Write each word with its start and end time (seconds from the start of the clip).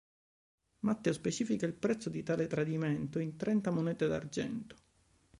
Matteo 0.79 1.13
specifica 1.13 1.67
il 1.67 1.73
prezzo 1.75 2.09
di 2.09 2.23
tale 2.23 2.47
tradimento 2.47 3.19
in 3.19 3.37
"trenta 3.37 3.69
monete 3.69 4.07
d'argento". 4.07 4.75